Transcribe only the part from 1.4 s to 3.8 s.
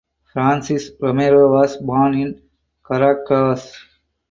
was born in Caracas.